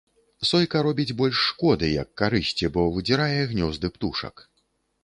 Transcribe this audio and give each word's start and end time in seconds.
Сойка 0.51 0.79
робіць 0.87 1.13
больш 1.19 1.43
шкоды, 1.49 1.91
як 2.01 2.09
карысці, 2.23 2.73
бо 2.79 2.87
выдзірае 2.97 3.33
гнёзды 3.55 3.87
птушак. 3.97 4.35